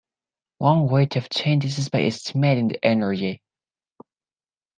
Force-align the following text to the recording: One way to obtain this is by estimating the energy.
One 0.57 0.87
way 0.87 1.05
to 1.05 1.19
obtain 1.19 1.59
this 1.59 1.77
is 1.77 1.89
by 1.89 2.01
estimating 2.01 2.69
the 2.69 2.83
energy. 2.83 3.43